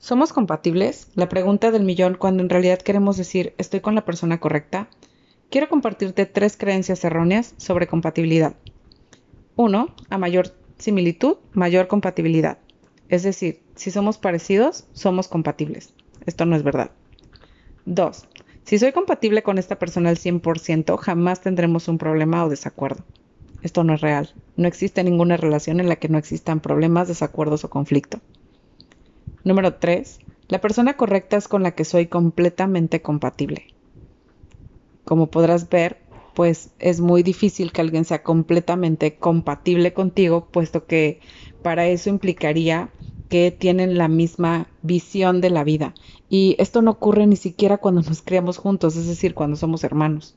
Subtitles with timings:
[0.00, 1.08] ¿Somos compatibles?
[1.14, 4.88] La pregunta del millón cuando en realidad queremos decir estoy con la persona correcta.
[5.50, 8.54] Quiero compartirte tres creencias erróneas sobre compatibilidad.
[9.56, 12.56] Uno, A mayor similitud, mayor compatibilidad.
[13.10, 15.92] Es decir, si somos parecidos, somos compatibles.
[16.24, 16.92] Esto no es verdad.
[17.84, 18.26] 2.
[18.64, 23.04] Si soy compatible con esta persona al 100%, jamás tendremos un problema o desacuerdo.
[23.60, 24.32] Esto no es real.
[24.56, 28.22] No existe ninguna relación en la que no existan problemas, desacuerdos o conflicto.
[29.44, 30.20] Número 3.
[30.48, 33.68] La persona correcta es con la que soy completamente compatible.
[35.04, 35.98] Como podrás ver,
[36.34, 41.20] pues es muy difícil que alguien sea completamente compatible contigo, puesto que
[41.62, 42.90] para eso implicaría
[43.28, 45.94] que tienen la misma visión de la vida.
[46.28, 50.36] Y esto no ocurre ni siquiera cuando nos criamos juntos, es decir, cuando somos hermanos.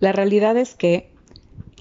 [0.00, 1.13] La realidad es que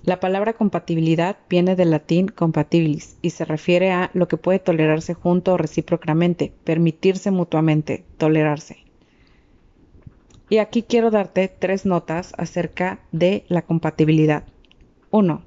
[0.03, 5.13] la palabra compatibilidad viene del latín compatibilis y se refiere a lo que puede tolerarse
[5.13, 8.83] junto o recíprocamente, permitirse mutuamente, tolerarse.
[10.49, 14.43] Y aquí quiero darte tres notas acerca de la compatibilidad.
[15.11, 15.41] 1.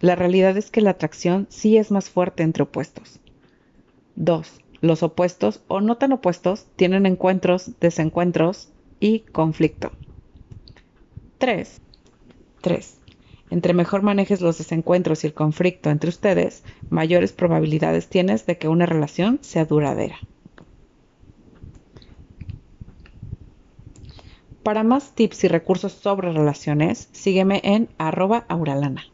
[0.00, 3.20] La realidad es que la atracción sí es más fuerte entre opuestos.
[4.16, 4.60] 2.
[4.82, 8.68] Los opuestos o no tan opuestos tienen encuentros, desencuentros
[9.00, 9.92] y conflicto.
[11.38, 11.80] 3.
[12.60, 12.98] 3.
[13.50, 18.68] Entre mejor manejes los desencuentros y el conflicto entre ustedes, mayores probabilidades tienes de que
[18.68, 20.16] una relación sea duradera.
[24.62, 29.04] Para más tips y recursos sobre relaciones, sígueme en arroba auralana.